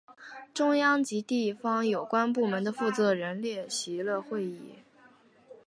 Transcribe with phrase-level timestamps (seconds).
[0.51, 4.79] 中央及地方有关部门的负责人列席了会议。